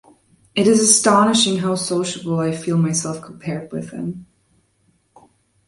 [0.55, 4.25] It is astonishing how sociable I feel myself compared with him.